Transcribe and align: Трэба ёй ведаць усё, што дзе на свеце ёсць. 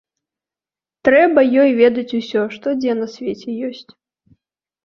Трэба 1.07 1.43
ёй 1.63 1.71
ведаць 1.81 2.07
усё, 2.21 2.41
што 2.57 2.67
дзе 2.81 2.91
на 3.03 3.07
свеце 3.17 3.49
ёсць. 3.69 3.87